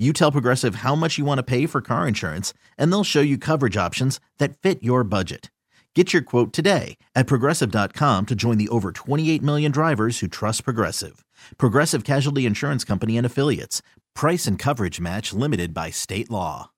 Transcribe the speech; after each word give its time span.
you 0.00 0.12
tell 0.14 0.32
Progressive 0.32 0.76
how 0.76 0.94
much 0.94 1.18
you 1.18 1.26
want 1.26 1.38
to 1.38 1.42
pay 1.42 1.66
for 1.66 1.82
car 1.82 2.08
insurance, 2.08 2.54
and 2.78 2.90
they'll 2.90 3.04
show 3.04 3.20
you 3.20 3.36
coverage 3.36 3.76
options 3.76 4.18
that 4.38 4.56
fit 4.56 4.82
your 4.82 5.04
budget. 5.04 5.50
Get 5.94 6.12
your 6.12 6.22
quote 6.22 6.52
today 6.52 6.96
at 7.14 7.26
progressive.com 7.26 8.26
to 8.26 8.34
join 8.36 8.58
the 8.58 8.68
over 8.68 8.92
28 8.92 9.42
million 9.42 9.72
drivers 9.72 10.20
who 10.20 10.28
trust 10.28 10.64
Progressive. 10.64 11.24
Progressive 11.58 12.04
Casualty 12.04 12.46
Insurance 12.46 12.84
Company 12.84 13.18
and 13.18 13.26
Affiliates. 13.26 13.82
Price 14.14 14.46
and 14.46 14.56
coverage 14.56 15.00
match 15.00 15.32
limited 15.32 15.74
by 15.74 15.90
state 15.90 16.30
law. 16.30 16.70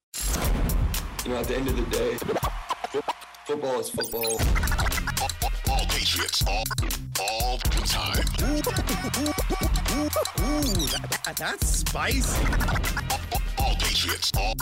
You 1.25 1.31
know, 1.31 1.37
at 1.37 1.47
the 1.47 1.57
end 1.57 1.69
of 1.69 1.77
the 1.77 1.83
day, 1.97 2.17
football 3.47 3.81
is 3.81 3.91
football. 3.91 4.41
All 5.71 5.87
Patriots, 5.87 6.43
all, 6.49 6.65
all 7.21 7.59
the 7.59 7.83
time. 7.87 9.29
Ooh, 10.13 10.61
that, 11.25 11.35
that's 11.39 11.67
spicy. 11.67 12.45
All 13.59 13.75
Patriots, 13.77 14.31
all, 14.37 14.53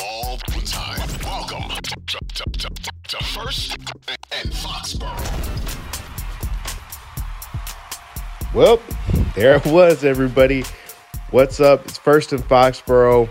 all 0.00 0.36
the 0.36 0.62
time. 0.64 1.00
Welcome 1.24 1.68
to, 1.82 2.18
to, 2.34 2.44
to, 2.44 2.68
to 3.08 3.24
First 3.24 3.76
and 4.30 4.52
Foxborough. 4.52 5.18
Well, 8.54 8.80
there 9.34 9.56
it 9.56 9.66
was, 9.66 10.04
everybody. 10.04 10.62
What's 11.32 11.58
up? 11.58 11.84
It's 11.86 11.98
First 11.98 12.32
and 12.32 12.44
Foxborough 12.44 13.28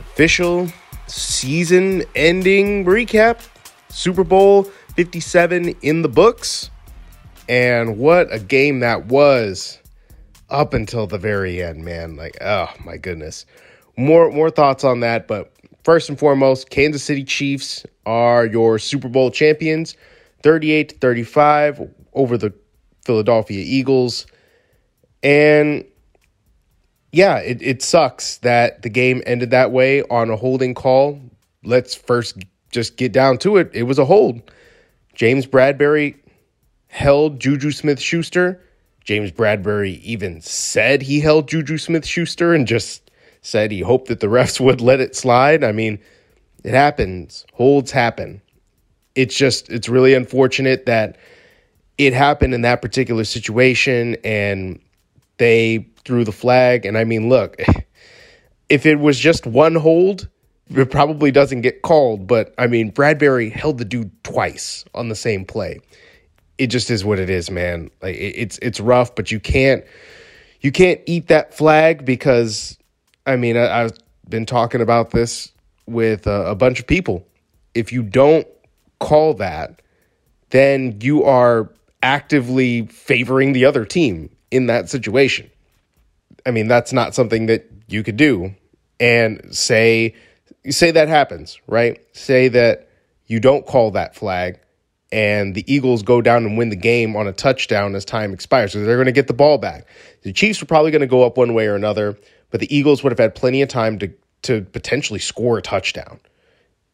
official 0.00 0.68
season 1.06 2.04
ending 2.14 2.84
recap. 2.84 3.40
Super 3.88 4.24
Bowl 4.24 4.64
57 4.96 5.76
in 5.80 6.02
the 6.02 6.10
books. 6.10 6.70
And 7.48 7.96
what 7.96 8.30
a 8.30 8.38
game 8.38 8.80
that 8.80 9.06
was 9.06 9.78
up 10.50 10.74
until 10.74 11.06
the 11.06 11.18
very 11.18 11.62
end, 11.62 11.84
man. 11.84 12.16
Like, 12.16 12.36
oh 12.40 12.68
my 12.84 12.96
goodness. 12.96 13.46
More 13.96 14.30
more 14.30 14.50
thoughts 14.50 14.84
on 14.84 15.00
that, 15.00 15.28
but 15.28 15.52
first 15.84 16.08
and 16.08 16.18
foremost, 16.18 16.70
Kansas 16.70 17.02
City 17.02 17.24
Chiefs 17.24 17.86
are 18.06 18.46
your 18.46 18.78
Super 18.78 19.08
Bowl 19.08 19.30
champions, 19.30 19.96
38 20.42 20.88
to 20.90 20.98
35 20.98 21.88
over 22.12 22.36
the 22.36 22.52
Philadelphia 23.04 23.62
Eagles. 23.64 24.26
And 25.22 25.84
yeah, 27.12 27.38
it, 27.38 27.62
it 27.62 27.82
sucks 27.82 28.38
that 28.38 28.82
the 28.82 28.88
game 28.88 29.22
ended 29.26 29.50
that 29.50 29.70
way 29.70 30.02
on 30.02 30.30
a 30.30 30.36
holding 30.36 30.74
call. 30.74 31.20
Let's 31.62 31.94
first 31.94 32.38
just 32.70 32.96
get 32.96 33.12
down 33.12 33.38
to 33.38 33.56
it. 33.56 33.70
It 33.72 33.84
was 33.84 33.98
a 33.98 34.04
hold. 34.04 34.42
James 35.14 35.46
Bradberry 35.46 36.16
held 36.88 37.38
Juju 37.38 37.70
Smith 37.70 38.00
Schuster. 38.00 38.60
James 39.04 39.30
Bradberry 39.30 40.00
even 40.00 40.40
said 40.40 41.02
he 41.02 41.20
held 41.20 41.48
Juju 41.48 41.78
Smith 41.78 42.06
Schuster 42.06 42.54
and 42.54 42.66
just 42.66 43.10
said 43.42 43.70
he 43.70 43.80
hoped 43.80 44.08
that 44.08 44.20
the 44.20 44.26
refs 44.26 44.58
would 44.64 44.80
let 44.80 45.00
it 45.00 45.14
slide. 45.14 45.62
I 45.62 45.72
mean, 45.72 45.98
it 46.64 46.72
happens. 46.72 47.44
Holds 47.52 47.90
happen. 47.90 48.40
It's 49.14 49.36
just, 49.36 49.70
it's 49.70 49.88
really 49.88 50.14
unfortunate 50.14 50.86
that 50.86 51.16
it 51.98 52.12
happened 52.12 52.54
in 52.54 52.62
that 52.62 52.82
particular 52.82 53.24
situation 53.24 54.16
and 54.24 54.80
they 55.36 55.86
threw 56.04 56.24
the 56.24 56.32
flag. 56.32 56.84
And 56.86 56.98
I 56.98 57.04
mean, 57.04 57.28
look, 57.28 57.56
if 58.68 58.86
it 58.86 58.98
was 58.98 59.18
just 59.18 59.46
one 59.46 59.76
hold, 59.76 60.28
it 60.70 60.90
probably 60.90 61.30
doesn't 61.30 61.60
get 61.60 61.82
called. 61.82 62.26
But 62.26 62.54
I 62.58 62.66
mean, 62.66 62.90
Bradberry 62.90 63.52
held 63.52 63.78
the 63.78 63.84
dude 63.84 64.10
twice 64.24 64.84
on 64.94 65.08
the 65.10 65.14
same 65.14 65.44
play. 65.44 65.80
It 66.58 66.68
just 66.68 66.90
is 66.90 67.04
what 67.04 67.18
it 67.18 67.30
is, 67.30 67.50
man. 67.50 67.90
Like 68.02 68.16
it's 68.16 68.58
it's 68.58 68.80
rough, 68.80 69.14
but 69.14 69.30
you 69.30 69.40
can't 69.40 69.84
you 70.60 70.70
can't 70.72 71.00
eat 71.06 71.28
that 71.28 71.54
flag 71.54 72.04
because 72.04 72.78
I 73.26 73.36
mean 73.36 73.56
I, 73.56 73.80
have 73.80 73.98
been 74.28 74.46
talking 74.46 74.80
about 74.80 75.10
this 75.10 75.52
with 75.86 76.26
a, 76.26 76.50
a 76.50 76.54
bunch 76.54 76.80
of 76.80 76.86
people. 76.86 77.26
If 77.74 77.92
you 77.92 78.02
don't 78.02 78.46
call 79.00 79.34
that, 79.34 79.82
then 80.50 80.98
you 81.00 81.24
are 81.24 81.70
actively 82.02 82.86
favoring 82.86 83.52
the 83.52 83.64
other 83.64 83.84
team 83.84 84.30
in 84.50 84.66
that 84.66 84.88
situation. 84.88 85.50
I 86.46 86.50
mean, 86.50 86.68
that's 86.68 86.92
not 86.92 87.14
something 87.14 87.46
that 87.46 87.70
you 87.88 88.02
could 88.02 88.16
do. 88.16 88.54
And 89.00 89.54
say 89.54 90.14
say 90.70 90.90
that 90.92 91.08
happens, 91.08 91.58
right? 91.66 92.00
Say 92.16 92.48
that 92.48 92.88
you 93.26 93.40
don't 93.40 93.66
call 93.66 93.90
that 93.92 94.14
flag 94.14 94.60
and 95.14 95.54
the 95.54 95.64
Eagles 95.72 96.02
go 96.02 96.20
down 96.20 96.44
and 96.44 96.58
win 96.58 96.70
the 96.70 96.76
game 96.76 97.14
on 97.14 97.28
a 97.28 97.32
touchdown 97.32 97.94
as 97.94 98.04
time 98.04 98.34
expires. 98.34 98.72
So 98.72 98.82
they're 98.82 98.96
going 98.96 99.06
to 99.06 99.12
get 99.12 99.28
the 99.28 99.32
ball 99.32 99.58
back. 99.58 99.86
The 100.22 100.32
Chiefs 100.32 100.60
are 100.60 100.66
probably 100.66 100.90
going 100.90 101.02
to 101.02 101.06
go 101.06 101.22
up 101.22 101.36
one 101.36 101.54
way 101.54 101.68
or 101.68 101.76
another, 101.76 102.18
but 102.50 102.58
the 102.58 102.76
Eagles 102.76 103.04
would 103.04 103.12
have 103.12 103.20
had 103.20 103.36
plenty 103.36 103.62
of 103.62 103.68
time 103.68 104.00
to 104.00 104.12
to 104.42 104.62
potentially 104.62 105.20
score 105.20 105.56
a 105.56 105.62
touchdown 105.62 106.18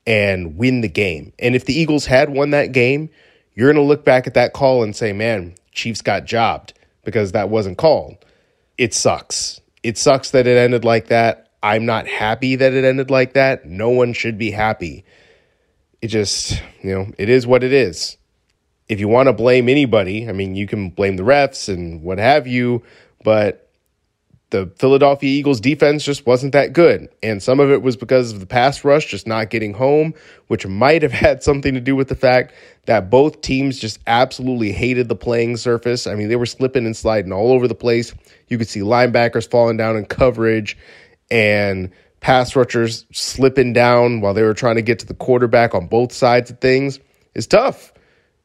and 0.06 0.58
win 0.58 0.82
the 0.82 0.88
game. 0.88 1.32
And 1.38 1.56
if 1.56 1.64
the 1.64 1.72
Eagles 1.72 2.06
had 2.06 2.28
won 2.28 2.50
that 2.50 2.72
game, 2.72 3.08
you're 3.54 3.72
going 3.72 3.82
to 3.82 3.88
look 3.88 4.04
back 4.04 4.26
at 4.26 4.34
that 4.34 4.52
call 4.52 4.82
and 4.82 4.94
say, 4.94 5.14
"Man, 5.14 5.54
Chiefs 5.72 6.02
got 6.02 6.26
jobbed 6.26 6.74
because 7.04 7.32
that 7.32 7.48
wasn't 7.48 7.78
called." 7.78 8.18
It 8.76 8.92
sucks. 8.92 9.62
It 9.82 9.96
sucks 9.96 10.30
that 10.32 10.46
it 10.46 10.58
ended 10.58 10.84
like 10.84 11.06
that. 11.06 11.48
I'm 11.62 11.86
not 11.86 12.06
happy 12.06 12.54
that 12.56 12.74
it 12.74 12.84
ended 12.84 13.10
like 13.10 13.32
that. 13.32 13.64
No 13.64 13.88
one 13.88 14.12
should 14.12 14.36
be 14.36 14.50
happy. 14.50 15.06
It 16.02 16.08
just, 16.08 16.62
you 16.82 16.94
know, 16.94 17.12
it 17.18 17.28
is 17.28 17.46
what 17.46 17.62
it 17.62 17.72
is. 17.72 18.16
If 18.88 19.00
you 19.00 19.08
want 19.08 19.28
to 19.28 19.32
blame 19.32 19.68
anybody, 19.68 20.28
I 20.28 20.32
mean, 20.32 20.54
you 20.54 20.66
can 20.66 20.90
blame 20.90 21.16
the 21.16 21.22
refs 21.22 21.72
and 21.72 22.02
what 22.02 22.18
have 22.18 22.46
you, 22.46 22.82
but 23.22 23.70
the 24.50 24.70
Philadelphia 24.76 25.30
Eagles 25.30 25.60
defense 25.60 26.04
just 26.04 26.26
wasn't 26.26 26.52
that 26.52 26.72
good. 26.72 27.08
And 27.22 27.42
some 27.42 27.60
of 27.60 27.70
it 27.70 27.82
was 27.82 27.96
because 27.96 28.32
of 28.32 28.40
the 28.40 28.46
pass 28.46 28.84
rush 28.84 29.06
just 29.06 29.26
not 29.26 29.50
getting 29.50 29.72
home, 29.72 30.14
which 30.48 30.66
might 30.66 31.02
have 31.02 31.12
had 31.26 31.42
something 31.42 31.74
to 31.74 31.80
do 31.80 31.96
with 31.96 32.08
the 32.08 32.14
fact 32.14 32.52
that 32.86 33.10
both 33.10 33.40
teams 33.40 33.78
just 33.78 34.00
absolutely 34.06 34.72
hated 34.72 35.08
the 35.08 35.16
playing 35.16 35.56
surface. 35.56 36.06
I 36.06 36.14
mean, 36.14 36.28
they 36.28 36.36
were 36.36 36.46
slipping 36.46 36.84
and 36.84 36.96
sliding 36.96 37.32
all 37.32 37.52
over 37.52 37.68
the 37.68 37.74
place. 37.74 38.12
You 38.48 38.58
could 38.58 38.68
see 38.68 38.80
linebackers 38.80 39.48
falling 39.48 39.76
down 39.76 39.96
in 39.96 40.04
coverage 40.04 40.76
and 41.30 41.90
pass 42.20 42.54
rushers 42.54 43.06
slipping 43.12 43.72
down 43.72 44.20
while 44.20 44.34
they 44.34 44.42
were 44.42 44.54
trying 44.54 44.76
to 44.76 44.82
get 44.82 45.00
to 45.00 45.06
the 45.06 45.14
quarterback 45.14 45.74
on 45.74 45.86
both 45.86 46.12
sides 46.12 46.50
of 46.50 46.60
things 46.60 47.00
is 47.34 47.46
tough. 47.46 47.92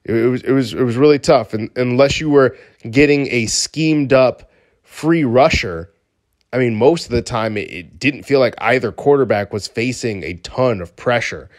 It, 0.04 0.14
was 0.14 0.44
it 0.44 0.52
was 0.52 0.74
it 0.74 0.84
was 0.84 0.98
really 0.98 1.20
tough, 1.20 1.54
and 1.54 1.72
unless 1.76 2.20
you 2.20 2.30
were 2.30 2.56
getting 2.90 3.28
a 3.32 3.48
schemed 3.48 4.14
up 4.14 4.52
free 4.84 5.24
rusher, 5.24 5.92
I 6.54 6.60
mean, 6.60 6.76
most 6.76 7.06
of 7.06 7.12
the 7.12 7.24
time 7.24 7.58
it, 7.58 7.72
it 7.72 8.00
didn't 8.00 8.24
feel 8.24 8.40
like 8.40 8.54
either 8.60 8.92
quarterback 8.92 9.52
was 9.52 9.68
facing 9.68 10.24
a 10.24 10.36
ton 10.36 10.80
of 10.82 10.96
pressure, 10.96 11.50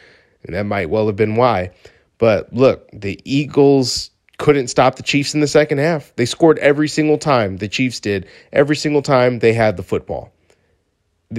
and 0.44 0.54
that 0.54 0.62
might 0.62 0.90
well 0.90 1.08
have 1.08 1.16
been 1.16 1.34
why. 1.34 1.72
But 2.18 2.52
look, 2.52 2.88
the 2.92 3.20
Eagles 3.24 4.10
couldn't 4.38 4.68
stop 4.68 4.94
the 4.94 5.02
Chiefs 5.02 5.34
in 5.34 5.40
the 5.40 5.48
second 5.48 5.78
half. 5.78 6.14
They 6.14 6.24
scored 6.24 6.58
every 6.60 6.88
single 6.88 7.18
time 7.18 7.56
the 7.56 7.68
Chiefs 7.68 7.98
did. 7.98 8.26
Every 8.52 8.76
single 8.76 9.02
time 9.02 9.40
they 9.40 9.54
had 9.54 9.76
the 9.76 9.82
football 9.82 10.32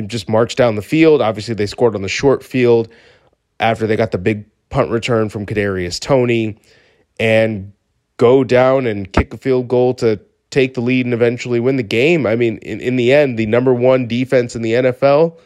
just 0.03 0.29
marched 0.29 0.57
down 0.57 0.75
the 0.75 0.81
field. 0.81 1.21
Obviously, 1.21 1.53
they 1.53 1.65
scored 1.65 1.95
on 1.95 2.01
the 2.01 2.09
short 2.09 2.43
field 2.43 2.89
after 3.59 3.87
they 3.87 3.95
got 3.95 4.11
the 4.11 4.17
big 4.17 4.45
punt 4.69 4.91
return 4.91 5.29
from 5.29 5.45
Kadarius 5.45 5.99
Toney, 5.99 6.57
and 7.19 7.73
go 8.17 8.43
down 8.43 8.85
and 8.85 9.11
kick 9.11 9.33
a 9.33 9.37
field 9.37 9.67
goal 9.67 9.93
to 9.95 10.19
take 10.49 10.73
the 10.73 10.81
lead 10.81 11.05
and 11.05 11.13
eventually 11.13 11.59
win 11.59 11.75
the 11.77 11.83
game. 11.83 12.25
I 12.25 12.35
mean, 12.35 12.57
in, 12.59 12.79
in 12.79 12.95
the 12.95 13.13
end, 13.13 13.37
the 13.37 13.45
number 13.45 13.73
one 13.73 14.07
defense 14.07 14.55
in 14.55 14.61
the 14.61 14.73
NFL 14.73 15.37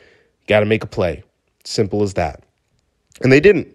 got 0.48 0.62
to 0.62 0.66
make 0.66 0.84
a 0.84 0.88
play. 0.88 1.24
Simple 1.64 2.04
as 2.04 2.16
that. 2.16 2.44
And 3.22 3.32
they 3.32 3.40
didn't. 3.40 3.68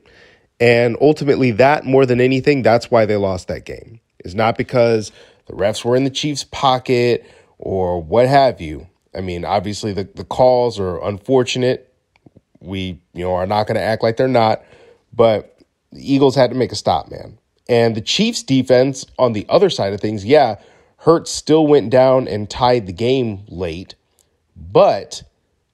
And 0.59 0.97
ultimately, 1.01 1.51
that 1.53 1.85
more 1.85 2.07
than 2.07 2.21
anything, 2.21 2.63
that's 2.63 2.91
why 2.91 3.05
they 3.07 3.17
lost 3.17 3.49
that 3.49 3.65
game. 3.65 4.01
Is 4.25 4.35
not 4.35 4.57
because 4.57 5.13
the 5.47 5.53
refs 5.53 5.85
were 5.85 5.95
in 5.95 6.05
the 6.05 6.11
Chiefs' 6.11 6.45
pocket 6.45 7.25
or 7.59 8.03
what 8.03 8.27
have 8.27 8.61
you. 8.61 8.89
I 9.17 9.21
mean, 9.21 9.45
obviously 9.45 9.93
the, 9.93 10.05
the 10.05 10.25
calls 10.25 10.79
are 10.79 11.03
unfortunate. 11.03 11.93
We, 12.61 13.01
you 13.13 13.25
know, 13.25 13.35
are 13.35 13.47
not 13.47 13.67
going 13.67 13.77
to 13.77 13.83
act 13.83 14.03
like 14.03 14.17
they're 14.17 14.29
not, 14.29 14.63
but 15.13 15.59
the 15.93 16.13
Eagles 16.13 16.35
had 16.35 16.51
to 16.51 16.57
make 16.57 16.73
a 16.73 16.77
stop, 16.77 17.11
man. 17.11 17.39
And 17.69 17.95
the 17.95 18.01
Chiefs 18.01 18.43
defense 18.43 19.07
on 19.19 19.33
the 19.33 19.47
other 19.49 19.71
side 19.71 19.93
of 19.93 20.01
things, 20.01 20.25
yeah, 20.25 20.57
Hurts 20.99 21.31
still 21.31 21.67
went 21.67 21.91
down 21.91 22.27
and 22.29 22.49
tied 22.49 22.87
the 22.87 22.93
game 22.93 23.45
late, 23.49 23.95
but 24.57 25.23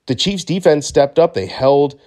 the 0.07 0.15
Chiefs 0.15 0.45
defense 0.45 0.87
stepped 0.87 1.19
up. 1.19 1.35
They 1.35 1.47
held 1.47 1.99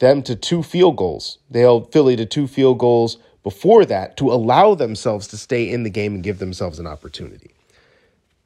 them 0.00 0.22
to 0.22 0.36
two 0.36 0.62
field 0.62 0.96
goals. 0.96 1.38
They 1.50 1.60
held 1.60 1.92
Philly 1.92 2.16
to 2.16 2.26
two 2.26 2.46
field 2.46 2.78
goals 2.78 3.18
before 3.42 3.84
that 3.86 4.16
to 4.18 4.32
allow 4.32 4.74
themselves 4.74 5.26
to 5.28 5.36
stay 5.36 5.68
in 5.68 5.82
the 5.82 5.90
game 5.90 6.14
and 6.14 6.22
give 6.22 6.38
themselves 6.38 6.78
an 6.78 6.86
opportunity. 6.86 7.50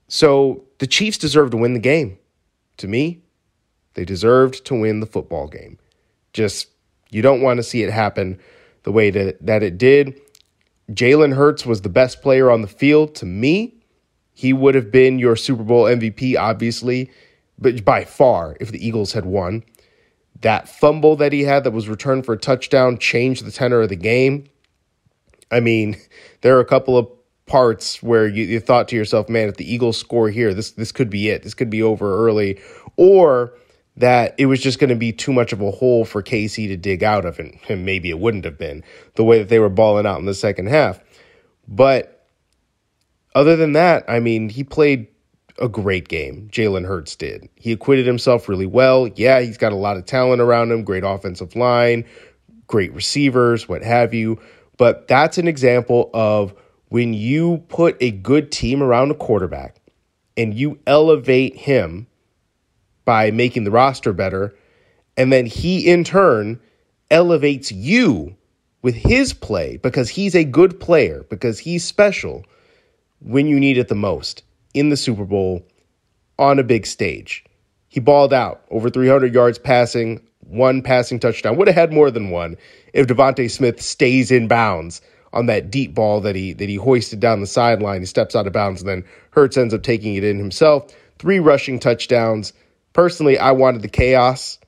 So 0.08 0.64
the 0.78 0.86
Chiefs 0.86 1.18
deserve 1.18 1.50
to 1.50 1.56
win 1.56 1.74
the 1.74 1.80
game. 1.80 2.18
To 2.78 2.88
me, 2.88 3.22
they 3.94 4.04
deserved 4.04 4.64
to 4.66 4.74
win 4.74 5.00
the 5.00 5.06
football 5.06 5.48
game. 5.48 5.78
Just, 6.32 6.68
you 7.10 7.22
don't 7.22 7.40
want 7.40 7.58
to 7.58 7.62
see 7.62 7.82
it 7.82 7.90
happen 7.90 8.38
the 8.82 8.92
way 8.92 9.10
that, 9.10 9.44
that 9.44 9.62
it 9.62 9.78
did. 9.78 10.20
Jalen 10.90 11.34
Hurts 11.34 11.66
was 11.66 11.80
the 11.80 11.88
best 11.88 12.22
player 12.22 12.50
on 12.50 12.62
the 12.62 12.68
field. 12.68 13.14
To 13.16 13.26
me, 13.26 13.74
he 14.32 14.52
would 14.52 14.74
have 14.74 14.92
been 14.92 15.18
your 15.18 15.34
Super 15.34 15.62
Bowl 15.62 15.84
MVP, 15.84 16.38
obviously, 16.38 17.10
but 17.58 17.84
by 17.84 18.04
far, 18.04 18.56
if 18.60 18.70
the 18.70 18.86
Eagles 18.86 19.14
had 19.14 19.24
won. 19.24 19.64
That 20.42 20.68
fumble 20.68 21.16
that 21.16 21.32
he 21.32 21.44
had 21.44 21.64
that 21.64 21.70
was 21.70 21.88
returned 21.88 22.26
for 22.26 22.34
a 22.34 22.38
touchdown 22.38 22.98
changed 22.98 23.44
the 23.44 23.50
tenor 23.50 23.80
of 23.80 23.88
the 23.88 23.96
game. 23.96 24.44
I 25.50 25.60
mean, 25.60 25.96
there 26.42 26.56
are 26.56 26.60
a 26.60 26.66
couple 26.66 26.98
of 26.98 27.08
parts 27.46 28.02
where 28.02 28.26
you, 28.26 28.44
you 28.44 28.60
thought 28.60 28.88
to 28.88 28.96
yourself, 28.96 29.28
man, 29.28 29.48
if 29.48 29.56
the 29.56 29.72
Eagles 29.72 29.96
score 29.96 30.28
here, 30.28 30.52
this 30.52 30.72
this 30.72 30.92
could 30.92 31.10
be 31.10 31.28
it. 31.28 31.42
This 31.42 31.54
could 31.54 31.70
be 31.70 31.82
over 31.82 32.26
early. 32.26 32.60
Or 32.96 33.52
that 33.96 34.34
it 34.38 34.46
was 34.46 34.60
just 34.60 34.78
going 34.78 34.90
to 34.90 34.96
be 34.96 35.12
too 35.12 35.32
much 35.32 35.52
of 35.52 35.60
a 35.60 35.70
hole 35.70 36.04
for 36.04 36.22
KC 36.22 36.68
to 36.68 36.76
dig 36.76 37.02
out 37.02 37.24
of, 37.24 37.38
and, 37.38 37.58
and 37.68 37.84
maybe 37.86 38.10
it 38.10 38.18
wouldn't 38.18 38.44
have 38.44 38.58
been 38.58 38.84
the 39.14 39.24
way 39.24 39.38
that 39.38 39.48
they 39.48 39.58
were 39.58 39.70
balling 39.70 40.06
out 40.06 40.18
in 40.18 40.26
the 40.26 40.34
second 40.34 40.68
half. 40.68 41.00
But 41.66 42.26
other 43.34 43.56
than 43.56 43.72
that, 43.72 44.04
I 44.08 44.20
mean, 44.20 44.48
he 44.48 44.64
played 44.64 45.08
a 45.58 45.68
great 45.68 46.08
game. 46.08 46.48
Jalen 46.52 46.86
Hurts 46.86 47.16
did. 47.16 47.48
He 47.54 47.72
acquitted 47.72 48.06
himself 48.06 48.48
really 48.48 48.66
well. 48.66 49.08
Yeah, 49.08 49.40
he's 49.40 49.56
got 49.56 49.72
a 49.72 49.76
lot 49.76 49.96
of 49.96 50.04
talent 50.04 50.42
around 50.42 50.70
him, 50.70 50.84
great 50.84 51.04
offensive 51.04 51.56
line, 51.56 52.04
great 52.66 52.92
receivers, 52.92 53.68
what 53.68 53.82
have 53.82 54.12
you. 54.12 54.38
But 54.76 55.08
that's 55.08 55.38
an 55.38 55.48
example 55.48 56.10
of 56.12 56.54
when 56.88 57.12
you 57.14 57.64
put 57.68 57.96
a 58.00 58.10
good 58.10 58.52
team 58.52 58.82
around 58.82 59.10
a 59.10 59.14
quarterback 59.14 59.80
and 60.36 60.54
you 60.54 60.78
elevate 60.86 61.56
him 61.56 62.06
by 63.04 63.30
making 63.30 63.64
the 63.64 63.70
roster 63.70 64.12
better, 64.12 64.54
and 65.16 65.32
then 65.32 65.46
he 65.46 65.88
in 65.88 66.04
turn 66.04 66.60
elevates 67.10 67.72
you 67.72 68.36
with 68.82 68.94
his 68.94 69.32
play 69.32 69.78
because 69.78 70.08
he's 70.08 70.34
a 70.34 70.44
good 70.44 70.78
player, 70.78 71.24
because 71.30 71.58
he's 71.58 71.84
special 71.84 72.44
when 73.20 73.46
you 73.46 73.58
need 73.58 73.78
it 73.78 73.88
the 73.88 73.94
most 73.94 74.42
in 74.74 74.90
the 74.90 74.96
Super 74.96 75.24
Bowl 75.24 75.66
on 76.38 76.58
a 76.58 76.64
big 76.64 76.86
stage. 76.86 77.44
He 77.88 78.00
balled 78.00 78.32
out 78.32 78.64
over 78.70 78.90
300 78.90 79.32
yards 79.32 79.58
passing, 79.58 80.20
one 80.40 80.82
passing 80.82 81.18
touchdown. 81.18 81.56
Would 81.56 81.68
have 81.68 81.76
had 81.76 81.92
more 81.92 82.10
than 82.10 82.30
one 82.30 82.56
if 82.92 83.06
DeVonta 83.06 83.50
Smith 83.50 83.80
stays 83.80 84.30
in 84.30 84.48
bounds 84.48 85.00
on 85.36 85.46
that 85.46 85.70
deep 85.70 85.94
ball 85.94 86.20
that 86.22 86.34
he 86.34 86.52
that 86.54 86.68
he 86.68 86.76
hoisted 86.76 87.20
down 87.20 87.40
the 87.40 87.46
sideline. 87.46 88.00
He 88.00 88.06
steps 88.06 88.34
out 88.34 88.46
of 88.46 88.52
bounds 88.52 88.80
and 88.80 88.88
then 88.88 89.04
Hurts 89.30 89.56
ends 89.56 89.74
up 89.74 89.82
taking 89.82 90.14
it 90.14 90.24
in 90.24 90.38
himself. 90.38 90.92
Three 91.18 91.38
rushing 91.38 91.78
touchdowns. 91.78 92.52
Personally, 92.92 93.38
I 93.38 93.52
wanted 93.52 93.82
the 93.82 93.88
chaos 93.88 94.58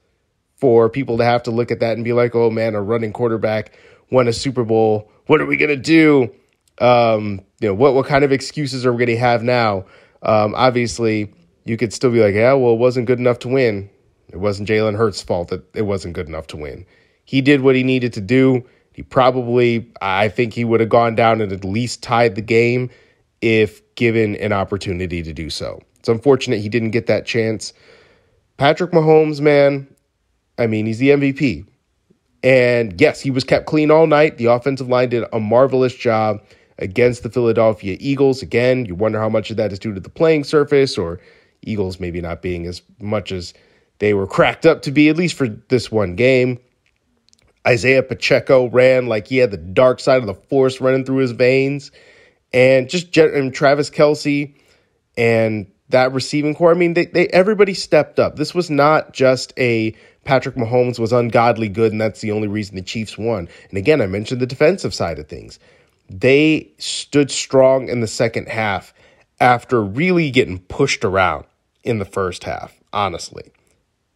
for 0.57 0.91
people 0.91 1.19
to 1.19 1.25
have 1.25 1.43
to 1.45 1.51
look 1.51 1.71
at 1.71 1.81
that 1.81 1.95
and 1.95 2.05
be 2.05 2.13
like, 2.13 2.35
"Oh 2.35 2.51
man, 2.51 2.75
a 2.75 2.83
running 2.83 3.13
quarterback 3.13 3.73
won 4.11 4.29
a 4.29 4.33
Super 4.33 4.65
Bowl. 4.65 5.11
What 5.27 5.41
are 5.41 5.47
we 5.47 5.57
gonna 5.57 5.77
do?" 5.77 6.31
Um, 6.79 7.41
you 7.61 7.69
know, 7.69 7.75
what 7.75 7.95
what 7.95 8.07
kind 8.07 8.25
of 8.25 8.33
excuses 8.33 8.85
are 8.85 8.93
we 8.93 9.05
gonna 9.05 9.19
have 9.19 9.43
now? 9.43 9.87
Um, 10.23 10.55
obviously, 10.57 11.33
you 11.65 11.77
could 11.77 11.93
still 11.93 12.11
be 12.11 12.21
like, 12.21 12.35
"Yeah, 12.35 12.53
well, 12.55 12.75
it 12.75 12.79
wasn't 12.79 13.07
good 13.07 13.19
enough 13.19 13.39
to 13.41 13.49
win." 13.49 13.91
It 14.31 14.37
wasn't 14.37 14.69
Jalen 14.69 14.97
Hurts' 14.97 15.23
fault 15.23 15.49
that 15.49 15.65
it 15.75 15.83
wasn't 15.83 16.15
good 16.15 16.29
enough 16.29 16.47
to 16.49 16.57
win. 16.57 16.85
He 17.25 17.41
did 17.41 17.63
what 17.63 17.75
he 17.75 17.83
needed 17.83 18.13
to 18.15 18.21
do. 18.21 18.65
He 18.99 19.05
probably, 19.05 19.89
I 20.03 20.29
think 20.29 20.55
he 20.55 20.65
would 20.65 20.81
have 20.81 20.89
gone 20.89 21.15
down 21.15 21.41
and 21.41 21.53
at 21.53 21.65
least 21.65 22.03
tied 22.03 22.35
the 22.35 22.43
game 22.43 22.91
if 23.41 23.81
given 23.95 24.35
an 24.35 24.53
opportunity 24.53 25.23
to 25.23 25.33
do 25.33 25.51
so. 25.51 25.81
It's 26.01 26.09
unfortunate 26.09 26.59
he 26.59 26.69
didn't 26.69 26.91
get 26.91 27.07
that 27.07 27.25
chance. 27.25 27.73
Patrick 28.57 28.91
Mahomes, 28.91 29.41
man, 29.41 29.87
I 30.59 30.67
mean, 30.67 30.85
he's 30.85 30.99
the 30.99 31.11
MVP. 31.11 31.65
And 32.43 33.01
yes, 33.01 33.21
he 33.21 33.31
was 33.31 33.45
kept 33.45 33.67
clean 33.67 33.93
all 33.93 34.09
night. 34.09 34.37
The 34.37 34.47
offensive 34.47 34.89
line 34.89 35.11
did 35.11 35.27
a 35.33 35.39
marvelous 35.39 35.95
job 35.95 36.43
against 36.81 37.23
the 37.23 37.31
Philadelphia 37.31 37.97
Eagles. 38.01 38.43
Again, 38.43 38.85
you 38.85 38.97
wonder 38.97 39.21
how 39.21 39.29
much 39.29 39.53
of 39.53 39.57
that 39.59 39.73
is 39.73 39.79
due 39.79 39.95
to 39.95 40.01
the 40.01 40.11
playing 40.11 40.43
surface 40.43 40.99
or 40.99 41.21
Eagles 41.63 42.01
maybe 42.01 42.21
not 42.21 42.43
being 42.43 42.67
as 42.67 42.83
much 43.01 43.31
as 43.31 43.55
they 44.01 44.13
were 44.13 44.27
cracked 44.27 44.67
up 44.67 44.83
to 44.83 44.91
be, 44.91 45.09
at 45.09 45.17
least 45.17 45.35
for 45.35 45.47
this 45.47 45.93
one 45.93 46.17
game. 46.17 46.59
Isaiah 47.67 48.03
Pacheco 48.03 48.69
ran 48.69 49.07
like 49.07 49.27
he 49.27 49.39
had 49.39 49.51
the 49.51 49.57
dark 49.57 50.01
side 50.01 50.21
of 50.21 50.27
the 50.27 50.35
force 50.35 50.81
running 50.81 51.05
through 51.05 51.19
his 51.19 51.33
veins. 51.33 51.91
And 52.53 52.89
just 52.89 53.17
and 53.17 53.53
Travis 53.53 53.91
Kelce 53.91 54.55
and 55.17 55.71
that 55.91 56.13
receiving 56.13 56.55
corps. 56.55 56.71
I 56.71 56.75
mean, 56.75 56.95
they, 56.95 57.07
they 57.07 57.29
everybody 57.29 57.75
stepped 57.75 58.19
up. 58.19 58.37
This 58.37 58.55
was 58.55 58.71
not 58.71 59.13
just 59.13 59.53
a 59.59 59.95
Patrick 60.25 60.57
Mahomes 60.57 60.99
was 60.99 61.13
ungodly 61.13 61.69
good, 61.69 61.93
and 61.93 62.01
that's 62.01 62.21
the 62.21 62.33
only 62.33 62.49
reason 62.49 62.77
the 62.77 62.83
Chiefs 62.83 63.17
won. 63.17 63.49
And 63.71 63.79
again, 63.79 64.03
I 64.03 64.07
mentioned 64.07 64.41
the 64.41 64.47
defensive 64.47 64.93
side 64.93 65.19
of 65.19 65.27
things. 65.27 65.59
They 66.11 66.71
stood 66.79 67.31
strong 67.31 67.89
in 67.89 68.01
the 68.01 68.07
second 68.07 68.49
half 68.49 68.93
after 69.41 69.83
really 69.83 70.31
getting 70.31 70.59
pushed 70.59 71.05
around 71.05 71.45
in 71.85 71.99
the 71.99 72.05
first 72.05 72.45
half, 72.45 72.79
honestly, 72.93 73.51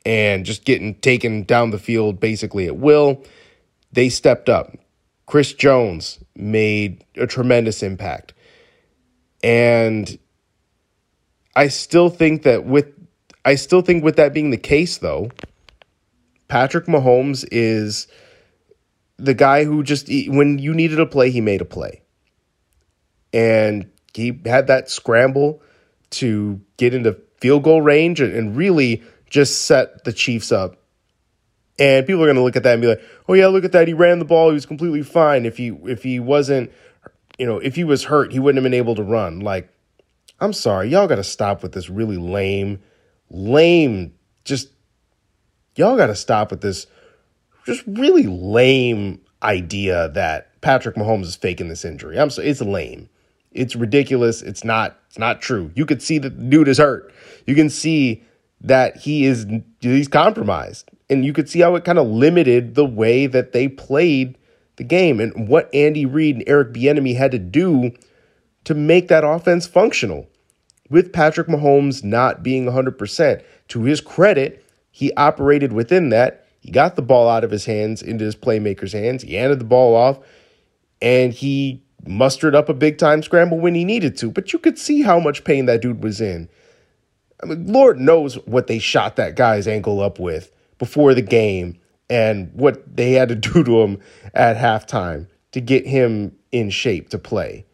and 0.04 0.44
just 0.44 0.64
getting 0.64 0.94
taken 0.96 1.44
down 1.44 1.70
the 1.70 1.78
field 1.78 2.20
basically 2.20 2.66
at 2.66 2.76
will. 2.76 3.24
They 3.92 4.08
stepped 4.08 4.48
up. 4.48 4.76
Chris 5.26 5.52
Jones 5.52 6.18
made 6.34 7.04
a 7.16 7.26
tremendous 7.26 7.82
impact. 7.82 8.34
And 9.42 10.18
I 11.54 11.68
still 11.68 12.08
think 12.08 12.42
that 12.42 12.64
with 12.64 12.86
I 13.44 13.56
still 13.56 13.82
think 13.82 14.04
with 14.04 14.16
that 14.16 14.32
being 14.32 14.50
the 14.50 14.56
case 14.56 14.98
though, 14.98 15.30
Patrick 16.48 16.86
Mahomes 16.86 17.44
is 17.50 18.06
the 19.16 19.34
guy 19.34 19.64
who 19.64 19.82
just 19.82 20.08
when 20.08 20.58
you 20.58 20.74
needed 20.74 21.00
a 21.00 21.06
play, 21.06 21.30
he 21.30 21.40
made 21.40 21.60
a 21.60 21.66
play. 21.66 22.02
And 23.32 23.90
he 24.14 24.40
had 24.44 24.66
that 24.66 24.90
scramble 24.90 25.62
to 26.10 26.60
get 26.76 26.92
into 26.92 27.18
field 27.40 27.62
goal 27.62 27.80
range 27.80 28.20
and 28.20 28.56
really 28.56 29.02
just 29.32 29.64
set 29.66 30.04
the 30.04 30.12
Chiefs 30.12 30.52
up. 30.52 30.76
And 31.78 32.06
people 32.06 32.22
are 32.22 32.26
going 32.26 32.36
to 32.36 32.42
look 32.42 32.56
at 32.56 32.62
that 32.64 32.74
and 32.74 32.82
be 32.82 32.88
like, 32.88 33.02
"Oh 33.28 33.34
yeah, 33.34 33.46
look 33.46 33.64
at 33.64 33.72
that. 33.72 33.88
He 33.88 33.94
ran 33.94 34.18
the 34.18 34.24
ball. 34.24 34.48
He 34.48 34.54
was 34.54 34.66
completely 34.66 35.02
fine. 35.02 35.46
If 35.46 35.56
he 35.56 35.68
if 35.84 36.02
he 36.02 36.20
wasn't, 36.20 36.70
you 37.38 37.46
know, 37.46 37.58
if 37.58 37.74
he 37.74 37.82
was 37.82 38.04
hurt, 38.04 38.32
he 38.32 38.38
wouldn't 38.38 38.62
have 38.62 38.70
been 38.70 38.78
able 38.78 38.94
to 38.94 39.02
run." 39.02 39.40
Like 39.40 39.72
I'm 40.42 40.52
sorry, 40.52 40.88
y'all 40.88 41.06
got 41.06 41.16
to 41.16 41.24
stop 41.24 41.62
with 41.62 41.70
this 41.70 41.88
really 41.88 42.16
lame, 42.16 42.82
lame, 43.30 44.12
just, 44.44 44.70
y'all 45.76 45.96
got 45.96 46.08
to 46.08 46.16
stop 46.16 46.50
with 46.50 46.62
this 46.62 46.88
just 47.64 47.84
really 47.86 48.24
lame 48.24 49.20
idea 49.44 50.08
that 50.08 50.60
Patrick 50.60 50.96
Mahomes 50.96 51.26
is 51.26 51.36
faking 51.36 51.68
this 51.68 51.84
injury. 51.84 52.18
I'm 52.18 52.28
sorry, 52.28 52.48
it's 52.48 52.60
lame. 52.60 53.08
It's 53.52 53.76
ridiculous. 53.76 54.42
It's 54.42 54.64
not, 54.64 54.98
it's 55.06 55.18
not 55.18 55.40
true. 55.40 55.70
You 55.76 55.86
could 55.86 56.02
see 56.02 56.18
that 56.18 56.36
the 56.36 56.42
dude 56.42 56.66
is 56.66 56.78
hurt. 56.78 57.14
You 57.46 57.54
can 57.54 57.70
see 57.70 58.24
that 58.62 58.96
he 58.96 59.24
is, 59.24 59.46
he's 59.80 60.08
compromised. 60.08 60.90
And 61.10 61.24
you 61.24 61.32
could 61.32 61.48
see 61.48 61.60
how 61.60 61.74
it 61.74 61.84
kind 61.84 61.98
of 61.98 62.06
limited 62.06 62.74
the 62.74 62.86
way 62.86 63.26
that 63.26 63.52
they 63.52 63.68
played 63.68 64.38
the 64.76 64.84
game 64.84 65.20
and 65.20 65.48
what 65.48 65.72
Andy 65.74 66.06
Reid 66.06 66.36
and 66.36 66.44
Eric 66.46 66.72
Bieniemy 66.72 67.16
had 67.16 67.32
to 67.32 67.38
do 67.38 67.92
to 68.64 68.74
make 68.74 69.08
that 69.08 69.24
offense 69.24 69.66
functional 69.66 70.28
with 70.88 71.12
Patrick 71.12 71.48
Mahomes 71.48 72.04
not 72.04 72.42
being 72.42 72.66
100%. 72.66 73.42
To 73.68 73.82
his 73.82 74.00
credit, 74.00 74.64
he 74.90 75.12
operated 75.14 75.72
within 75.72 76.10
that. 76.10 76.46
He 76.60 76.70
got 76.70 76.94
the 76.94 77.02
ball 77.02 77.28
out 77.28 77.44
of 77.44 77.50
his 77.50 77.64
hands 77.64 78.02
into 78.02 78.24
his 78.24 78.36
playmaker's 78.36 78.92
hands. 78.92 79.22
He 79.22 79.34
handed 79.34 79.58
the 79.58 79.64
ball 79.64 79.96
off, 79.96 80.20
and 81.00 81.32
he 81.32 81.82
mustered 82.06 82.54
up 82.54 82.68
a 82.68 82.74
big 82.74 82.98
time 82.98 83.22
scramble 83.22 83.58
when 83.58 83.74
he 83.74 83.84
needed 83.84 84.16
to. 84.18 84.30
But 84.30 84.52
you 84.52 84.58
could 84.58 84.78
see 84.78 85.02
how 85.02 85.18
much 85.18 85.44
pain 85.44 85.66
that 85.66 85.82
dude 85.82 86.02
was 86.02 86.20
in. 86.20 86.48
I 87.42 87.46
mean, 87.46 87.72
Lord 87.72 87.98
knows 87.98 88.34
what 88.46 88.66
they 88.66 88.78
shot 88.78 89.16
that 89.16 89.36
guy's 89.36 89.66
ankle 89.66 90.00
up 90.00 90.18
with 90.18 90.50
before 90.78 91.14
the 91.14 91.22
game 91.22 91.78
and 92.08 92.52
what 92.54 92.96
they 92.96 93.12
had 93.12 93.28
to 93.28 93.34
do 93.52 93.64
to 93.64 93.82
him 93.82 94.00
at 94.34 94.56
halftime 94.56 95.26
to 95.52 95.60
get 95.60 95.86
him 95.86 96.36
in 96.50 96.70
shape 96.70 97.08
to 97.10 97.18
play 97.18 97.64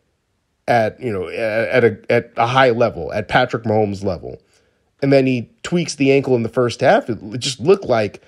at 0.67 1.01
you 1.01 1.11
know 1.11 1.29
at 1.29 1.83
a 1.83 1.99
at 2.11 2.33
a 2.37 2.47
high 2.47 2.71
level, 2.71 3.13
at 3.13 3.29
Patrick 3.29 3.65
Mahomes 3.65 4.05
level. 4.05 4.41
and 5.03 5.13
then 5.13 5.27
he 5.27 5.51
tweaks 5.63 5.95
the 5.95 6.13
ankle 6.13 6.35
in 6.35 6.43
the 6.43 6.49
first 6.49 6.81
half. 6.81 7.09
It 7.09 7.19
just 7.39 7.61
looked 7.61 7.85
like, 7.85 8.23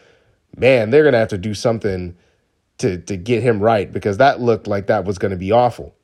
man, 0.57 0.91
they're 0.91 1.03
going 1.03 1.13
to 1.13 1.19
have 1.19 1.29
to 1.29 1.39
do 1.39 1.53
something 1.53 2.17
to, 2.79 2.99
to 2.99 3.17
get 3.17 3.43
him 3.43 3.61
right 3.61 3.91
because 3.91 4.17
that 4.19 4.41
looked 4.41 4.67
like 4.67 4.87
that 4.87 5.05
was 5.05 5.19
going 5.19 5.33
to 5.33 5.37
be 5.37 5.53
awful. 5.53 5.95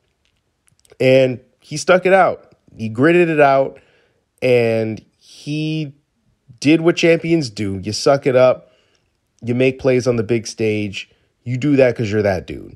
And 0.99 1.39
he 1.59 1.77
stuck 1.77 2.05
it 2.05 2.13
out. 2.13 2.53
He 2.77 2.89
gritted 2.89 3.29
it 3.29 3.39
out 3.39 3.79
and 4.41 5.03
he 5.37 5.93
did 6.59 6.81
what 6.81 6.95
champions 6.95 7.51
do. 7.51 7.77
You 7.77 7.93
suck 7.93 8.25
it 8.25 8.35
up, 8.35 8.71
you 9.43 9.53
make 9.53 9.77
plays 9.77 10.07
on 10.07 10.15
the 10.15 10.23
big 10.23 10.47
stage. 10.47 11.11
You 11.43 11.57
do 11.57 11.75
that 11.75 11.91
because 11.93 12.11
you're 12.11 12.23
that 12.23 12.47
dude. 12.47 12.75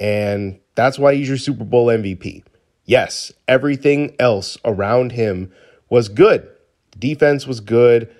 And 0.00 0.58
that's 0.74 0.98
why 0.98 1.14
he's 1.14 1.28
your 1.28 1.36
Super 1.36 1.64
Bowl 1.64 1.88
MVP. 1.88 2.44
Yes, 2.86 3.30
everything 3.46 4.16
else 4.18 4.56
around 4.64 5.12
him 5.12 5.52
was 5.90 6.08
good. 6.08 6.48
The 6.92 6.98
defense 6.98 7.46
was 7.46 7.60
good. 7.60 8.12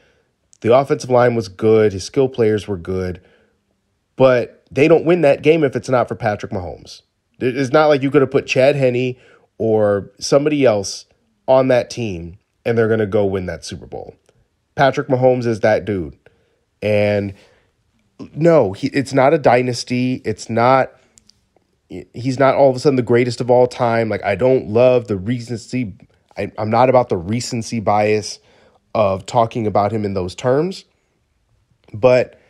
The 0.60 0.76
offensive 0.76 1.10
line 1.10 1.34
was 1.34 1.48
good. 1.48 1.94
His 1.94 2.04
skill 2.04 2.28
players 2.28 2.68
were 2.68 2.76
good. 2.76 3.22
But 4.16 4.66
they 4.70 4.86
don't 4.86 5.06
win 5.06 5.22
that 5.22 5.42
game 5.42 5.64
if 5.64 5.74
it's 5.74 5.88
not 5.88 6.08
for 6.08 6.14
Patrick 6.14 6.52
Mahomes. 6.52 7.00
It's 7.40 7.72
not 7.72 7.86
like 7.86 8.02
you 8.02 8.10
could 8.10 8.20
have 8.20 8.30
put 8.30 8.46
Chad 8.46 8.76
Henne 8.76 9.16
or 9.56 10.12
somebody 10.20 10.66
else 10.66 11.06
on 11.48 11.68
that 11.68 11.88
team 11.88 12.38
and 12.64 12.76
they're 12.76 12.88
going 12.88 13.00
to 13.00 13.06
go 13.06 13.24
win 13.24 13.46
that 13.46 13.64
Super 13.64 13.86
Bowl. 13.86 14.14
Patrick 14.74 15.08
Mahomes 15.08 15.46
is 15.46 15.60
that 15.60 15.84
dude. 15.84 16.16
And 16.80 17.34
no, 18.34 18.72
he, 18.72 18.88
it's 18.88 19.12
not 19.12 19.34
a 19.34 19.38
dynasty. 19.38 20.22
It's 20.24 20.48
not 20.48 20.92
he's 22.14 22.38
not 22.38 22.54
all 22.54 22.70
of 22.70 22.76
a 22.76 22.78
sudden 22.78 22.96
the 22.96 23.02
greatest 23.02 23.40
of 23.40 23.50
all 23.50 23.66
time. 23.66 24.08
Like 24.08 24.24
I 24.24 24.34
don't 24.34 24.68
love 24.68 25.08
the 25.08 25.16
recency. 25.16 25.94
I, 26.36 26.50
I'm 26.58 26.70
not 26.70 26.88
about 26.88 27.08
the 27.08 27.16
recency 27.16 27.80
bias 27.80 28.38
of 28.94 29.26
talking 29.26 29.66
about 29.66 29.92
him 29.92 30.04
in 30.04 30.14
those 30.14 30.34
terms. 30.34 30.84
But 31.92 32.40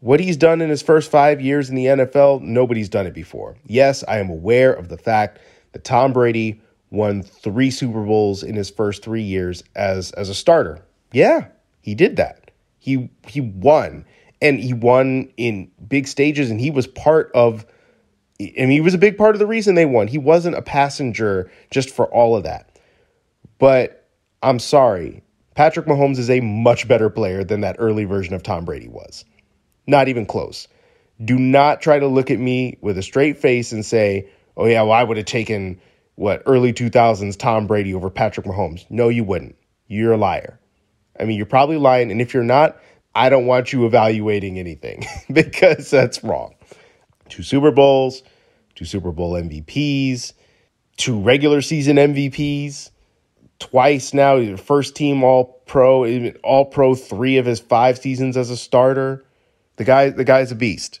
what 0.00 0.20
he's 0.20 0.36
done 0.36 0.60
in 0.60 0.70
his 0.70 0.82
first 0.82 1.10
five 1.10 1.40
years 1.40 1.68
in 1.68 1.76
the 1.76 1.86
NFL, 1.86 2.40
nobody's 2.42 2.88
done 2.88 3.06
it 3.06 3.14
before. 3.14 3.56
Yes, 3.66 4.04
I 4.06 4.18
am 4.18 4.30
aware 4.30 4.72
of 4.72 4.88
the 4.88 4.98
fact 4.98 5.38
that 5.72 5.84
Tom 5.84 6.12
Brady 6.12 6.60
won 6.90 7.22
three 7.22 7.70
Super 7.70 8.02
Bowls 8.02 8.42
in 8.42 8.54
his 8.54 8.70
first 8.70 9.02
three 9.02 9.22
years 9.22 9.62
as 9.74 10.10
as 10.12 10.28
a 10.28 10.34
starter. 10.34 10.84
Yeah, 11.12 11.48
he 11.80 11.94
did 11.94 12.16
that. 12.16 12.50
He 12.78 13.10
he 13.26 13.40
won, 13.40 14.04
and 14.40 14.60
he 14.60 14.72
won 14.72 15.30
in 15.36 15.70
big 15.86 16.06
stages, 16.08 16.50
and 16.50 16.60
he 16.60 16.70
was 16.70 16.86
part 16.86 17.30
of. 17.34 17.66
I 18.40 18.52
mean, 18.60 18.70
he 18.70 18.80
was 18.80 18.94
a 18.94 18.98
big 18.98 19.18
part 19.18 19.34
of 19.34 19.40
the 19.40 19.48
reason 19.48 19.74
they 19.74 19.84
won. 19.84 20.06
He 20.06 20.18
wasn't 20.18 20.56
a 20.56 20.62
passenger 20.62 21.50
just 21.72 21.90
for 21.90 22.06
all 22.06 22.36
of 22.36 22.44
that. 22.44 22.78
But 23.58 24.08
I'm 24.44 24.60
sorry, 24.60 25.22
Patrick 25.56 25.86
Mahomes 25.86 26.18
is 26.18 26.30
a 26.30 26.40
much 26.40 26.86
better 26.86 27.10
player 27.10 27.42
than 27.42 27.62
that 27.62 27.76
early 27.80 28.04
version 28.04 28.34
of 28.34 28.44
Tom 28.44 28.64
Brady 28.64 28.86
was. 28.86 29.24
Not 29.88 30.06
even 30.06 30.24
close. 30.24 30.68
Do 31.24 31.36
not 31.36 31.80
try 31.80 31.98
to 31.98 32.06
look 32.06 32.30
at 32.30 32.38
me 32.38 32.78
with 32.80 32.96
a 32.96 33.02
straight 33.02 33.38
face 33.38 33.72
and 33.72 33.84
say, 33.84 34.28
"Oh 34.56 34.66
yeah, 34.66 34.82
well 34.82 34.92
I 34.92 35.02
would 35.02 35.16
have 35.16 35.26
taken 35.26 35.80
what 36.18 36.42
early 36.46 36.72
2000s 36.72 37.38
Tom 37.38 37.66
Brady 37.66 37.94
over 37.94 38.10
Patrick 38.10 38.46
Mahomes." 38.46 38.84
No, 38.90 39.08
you 39.08 39.24
wouldn't. 39.24 39.56
You're 39.86 40.12
a 40.12 40.16
liar. 40.16 40.58
I 41.18 41.24
mean, 41.24 41.36
you're 41.36 41.46
probably 41.46 41.76
lying. 41.76 42.10
And 42.10 42.20
if 42.20 42.32
you're 42.32 42.42
not, 42.42 42.80
I 43.14 43.28
don't 43.28 43.46
want 43.46 43.72
you 43.72 43.86
evaluating 43.86 44.58
anything 44.58 45.04
because 45.32 45.90
that's 45.90 46.22
wrong. 46.22 46.54
Two 47.28 47.42
Super 47.42 47.70
Bowls, 47.70 48.22
two 48.74 48.84
Super 48.84 49.12
Bowl 49.12 49.32
MVPs, 49.32 50.32
two 50.96 51.18
regular 51.18 51.60
season 51.60 51.96
MVPs, 51.96 52.90
twice 53.58 54.14
now, 54.14 54.56
first 54.56 54.94
team 54.94 55.24
all 55.24 55.62
pro, 55.66 56.06
all 56.42 56.64
pro 56.66 56.94
three 56.94 57.36
of 57.38 57.46
his 57.46 57.60
five 57.60 57.98
seasons 57.98 58.36
as 58.36 58.50
a 58.50 58.56
starter. 58.56 59.24
The 59.76 59.84
guy, 59.84 60.10
the 60.10 60.24
guy's 60.24 60.52
a 60.52 60.56
beast. 60.56 61.00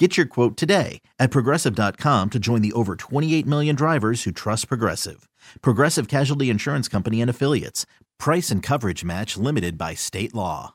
Get 0.00 0.16
your 0.16 0.24
quote 0.24 0.56
today 0.56 1.02
at 1.18 1.30
progressive.com 1.30 2.30
to 2.30 2.38
join 2.38 2.62
the 2.62 2.72
over 2.72 2.96
28 2.96 3.46
million 3.46 3.76
drivers 3.76 4.22
who 4.22 4.32
trust 4.32 4.66
Progressive. 4.66 5.28
Progressive 5.60 6.08
Casualty 6.08 6.48
Insurance 6.48 6.88
Company 6.88 7.20
and 7.20 7.28
Affiliates. 7.28 7.84
Price 8.18 8.50
and 8.50 8.62
coverage 8.62 9.04
match 9.04 9.36
limited 9.36 9.76
by 9.76 9.92
state 9.92 10.34
law. 10.34 10.74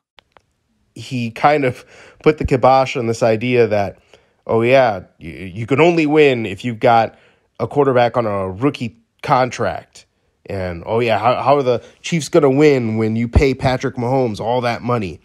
He 0.93 1.31
kind 1.31 1.65
of 1.65 1.85
put 2.21 2.37
the 2.37 2.45
kibosh 2.45 2.95
on 2.95 3.07
this 3.07 3.23
idea 3.23 3.65
that, 3.65 3.97
oh, 4.45 4.61
yeah, 4.61 5.05
you, 5.17 5.31
you 5.31 5.65
can 5.65 5.81
only 5.81 6.05
win 6.05 6.45
if 6.45 6.63
you've 6.63 6.79
got 6.79 7.17
a 7.59 7.67
quarterback 7.67 8.17
on 8.17 8.27
a 8.27 8.51
rookie 8.51 8.95
contract. 9.23 10.05
And, 10.45 10.83
oh, 10.85 10.99
yeah, 10.99 11.17
how, 11.17 11.41
how 11.41 11.57
are 11.57 11.63
the 11.63 11.83
Chiefs 12.03 12.29
going 12.29 12.43
to 12.43 12.49
win 12.51 12.97
when 12.97 13.15
you 13.15 13.27
pay 13.27 13.55
Patrick 13.55 13.95
Mahomes 13.95 14.39
all 14.39 14.61
that 14.61 14.83
money? 14.83 15.19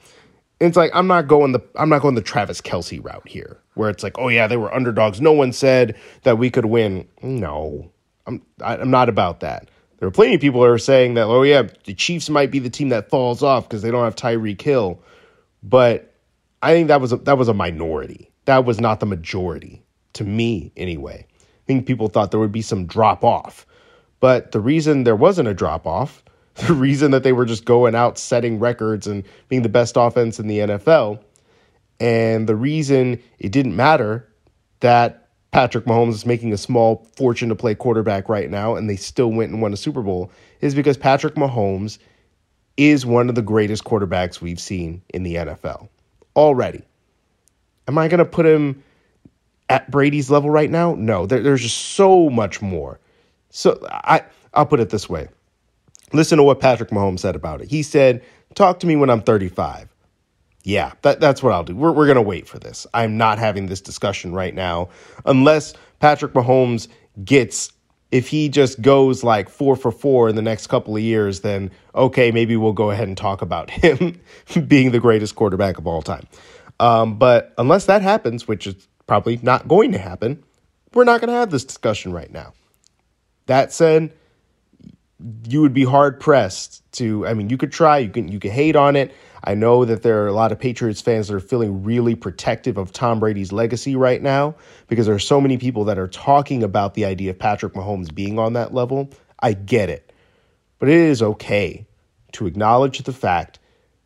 it's 0.60 0.76
like 0.76 0.90
I'm 0.94 1.06
not 1.06 1.26
going 1.26 1.52
the 1.52 1.60
I'm 1.74 1.88
not 1.88 2.02
going 2.02 2.14
the 2.14 2.22
Travis 2.22 2.60
Kelce 2.60 3.02
route 3.02 3.26
here, 3.26 3.58
where 3.80 3.88
it's 3.88 4.02
like, 4.02 4.18
oh 4.18 4.28
yeah, 4.28 4.46
they 4.46 4.58
were 4.58 4.72
underdogs. 4.72 5.22
No 5.22 5.32
one 5.32 5.52
said 5.52 5.96
that 6.22 6.36
we 6.36 6.50
could 6.50 6.66
win. 6.66 7.08
No, 7.22 7.90
I'm 8.26 8.42
I, 8.62 8.76
am 8.76 8.90
not 8.90 9.08
about 9.08 9.40
that. 9.40 9.70
There 9.98 10.06
are 10.06 10.12
plenty 10.12 10.34
of 10.34 10.40
people 10.42 10.60
who 10.60 10.66
are 10.66 10.78
saying 10.78 11.14
that, 11.14 11.24
oh 11.24 11.42
yeah, 11.42 11.62
the 11.84 11.94
Chiefs 11.94 12.28
might 12.28 12.50
be 12.50 12.58
the 12.58 12.68
team 12.68 12.90
that 12.90 13.08
falls 13.08 13.42
off 13.42 13.66
because 13.66 13.80
they 13.80 13.90
don't 13.90 14.04
have 14.04 14.16
Tyreek 14.16 14.60
Hill, 14.60 15.02
but 15.62 16.14
I 16.62 16.74
think 16.74 16.88
that 16.88 17.00
was 17.00 17.12
a, 17.12 17.16
that 17.16 17.38
was 17.38 17.48
a 17.48 17.54
minority. 17.54 18.30
That 18.44 18.66
was 18.66 18.80
not 18.80 19.00
the 19.00 19.06
majority 19.06 19.82
to 20.12 20.24
me 20.24 20.72
anyway. 20.76 21.26
I 21.40 21.66
think 21.66 21.86
people 21.86 22.08
thought 22.08 22.32
there 22.32 22.40
would 22.40 22.52
be 22.52 22.62
some 22.62 22.84
drop 22.84 23.24
off, 23.24 23.64
but 24.20 24.52
the 24.52 24.60
reason 24.60 25.04
there 25.04 25.16
wasn't 25.16 25.48
a 25.48 25.54
drop 25.54 25.86
off 25.86 26.22
the 26.66 26.74
reason 26.74 27.10
that 27.12 27.22
they 27.22 27.32
were 27.32 27.46
just 27.46 27.64
going 27.64 27.94
out 27.94 28.18
setting 28.18 28.58
records 28.58 29.06
and 29.06 29.24
being 29.48 29.62
the 29.62 29.68
best 29.68 29.96
offense 29.96 30.38
in 30.38 30.46
the 30.46 30.58
NFL. 30.58 31.20
And 32.00 32.48
the 32.48 32.56
reason 32.56 33.22
it 33.38 33.52
didn't 33.52 33.76
matter 33.76 34.26
that 34.80 35.28
Patrick 35.52 35.84
Mahomes 35.84 36.14
is 36.14 36.26
making 36.26 36.52
a 36.52 36.56
small 36.56 37.06
fortune 37.16 37.48
to 37.50 37.54
play 37.54 37.74
quarterback 37.74 38.28
right 38.28 38.50
now 38.50 38.74
and 38.74 38.88
they 38.88 38.96
still 38.96 39.30
went 39.30 39.52
and 39.52 39.60
won 39.60 39.72
a 39.72 39.76
Super 39.76 40.02
Bowl 40.02 40.32
is 40.60 40.74
because 40.74 40.96
Patrick 40.96 41.34
Mahomes 41.34 41.98
is 42.76 43.04
one 43.04 43.28
of 43.28 43.34
the 43.34 43.42
greatest 43.42 43.84
quarterbacks 43.84 44.40
we've 44.40 44.60
seen 44.60 45.02
in 45.12 45.22
the 45.22 45.34
NFL 45.34 45.88
already. 46.36 46.82
Am 47.88 47.98
I 47.98 48.08
going 48.08 48.18
to 48.18 48.24
put 48.24 48.46
him 48.46 48.82
at 49.68 49.90
Brady's 49.90 50.30
level 50.30 50.50
right 50.50 50.70
now? 50.70 50.94
No, 50.94 51.26
there, 51.26 51.42
there's 51.42 51.62
just 51.62 51.76
so 51.76 52.30
much 52.30 52.62
more. 52.62 53.00
So 53.50 53.84
I 53.90 54.22
I'll 54.54 54.66
put 54.66 54.80
it 54.80 54.90
this 54.90 55.08
way. 55.08 55.28
Listen 56.12 56.38
to 56.38 56.44
what 56.44 56.60
Patrick 56.60 56.90
Mahomes 56.90 57.20
said 57.20 57.36
about 57.36 57.60
it. 57.60 57.70
He 57.70 57.82
said, 57.82 58.22
Talk 58.54 58.80
to 58.80 58.86
me 58.86 58.96
when 58.96 59.10
I'm 59.10 59.22
35. 59.22 59.88
Yeah, 60.62 60.92
that, 61.02 61.20
that's 61.20 61.42
what 61.42 61.52
I'll 61.52 61.64
do. 61.64 61.74
We're, 61.74 61.92
we're 61.92 62.06
going 62.06 62.16
to 62.16 62.22
wait 62.22 62.46
for 62.46 62.58
this. 62.58 62.86
I'm 62.92 63.16
not 63.16 63.38
having 63.38 63.66
this 63.66 63.80
discussion 63.80 64.32
right 64.32 64.54
now 64.54 64.90
unless 65.24 65.74
Patrick 66.00 66.32
Mahomes 66.32 66.88
gets, 67.24 67.72
if 68.10 68.28
he 68.28 68.48
just 68.48 68.82
goes 68.82 69.24
like 69.24 69.48
four 69.48 69.74
for 69.74 69.90
four 69.90 70.28
in 70.28 70.36
the 70.36 70.42
next 70.42 70.66
couple 70.66 70.96
of 70.96 71.02
years, 71.02 71.40
then 71.40 71.70
okay, 71.94 72.30
maybe 72.30 72.56
we'll 72.56 72.72
go 72.72 72.90
ahead 72.90 73.08
and 73.08 73.16
talk 73.16 73.40
about 73.42 73.70
him 73.70 74.20
being 74.66 74.90
the 74.90 75.00
greatest 75.00 75.34
quarterback 75.34 75.78
of 75.78 75.86
all 75.86 76.02
time. 76.02 76.26
Um, 76.78 77.18
but 77.18 77.52
unless 77.58 77.86
that 77.86 78.02
happens, 78.02 78.46
which 78.48 78.66
is 78.66 78.88
probably 79.06 79.38
not 79.42 79.68
going 79.68 79.92
to 79.92 79.98
happen, 79.98 80.42
we're 80.94 81.04
not 81.04 81.20
going 81.20 81.28
to 81.28 81.34
have 81.34 81.50
this 81.50 81.64
discussion 81.64 82.12
right 82.12 82.30
now. 82.30 82.52
That 83.46 83.72
said, 83.72 84.12
you 85.48 85.60
would 85.60 85.74
be 85.74 85.84
hard 85.84 86.20
pressed 86.20 86.82
to 86.92 87.26
I 87.26 87.34
mean 87.34 87.50
you 87.50 87.56
could 87.56 87.72
try 87.72 87.98
you 87.98 88.10
can 88.10 88.28
you 88.28 88.40
can 88.40 88.50
hate 88.50 88.76
on 88.76 88.96
it 88.96 89.14
I 89.44 89.54
know 89.54 89.84
that 89.84 90.02
there 90.02 90.22
are 90.22 90.26
a 90.26 90.32
lot 90.32 90.52
of 90.52 90.58
Patriots 90.58 91.00
fans 91.00 91.28
that 91.28 91.34
are 91.34 91.40
feeling 91.40 91.82
really 91.82 92.14
protective 92.14 92.76
of 92.76 92.92
Tom 92.92 93.20
Brady's 93.20 93.52
legacy 93.52 93.96
right 93.96 94.22
now 94.22 94.54
because 94.88 95.06
there 95.06 95.14
are 95.14 95.18
so 95.18 95.40
many 95.40 95.56
people 95.56 95.84
that 95.84 95.98
are 95.98 96.08
talking 96.08 96.62
about 96.62 96.94
the 96.94 97.04
idea 97.04 97.30
of 97.30 97.38
Patrick 97.38 97.72
Mahomes 97.72 98.14
being 98.14 98.38
on 98.38 98.52
that 98.52 98.74
level. 98.74 99.10
I 99.40 99.54
get 99.54 99.88
it. 99.88 100.12
But 100.78 100.88
it 100.88 100.96
is 100.96 101.22
okay 101.22 101.86
to 102.32 102.46
acknowledge 102.46 102.98
the 102.98 103.12
fact 103.12 103.58